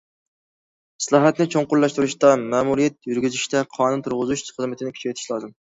ئىسلاھاتنى 1.03 1.47
چوڭقۇرلاشتۇرۇشتا، 1.57 2.33
مەمۇرىيەت 2.47 2.99
يۈرگۈزۈشتە 3.13 3.63
قانۇن 3.79 4.07
تۇرغۇزۇش 4.11 4.49
خىزمىتىنى 4.59 4.99
كۈچەيتىش 4.99 5.33
لازىم. 5.35 5.61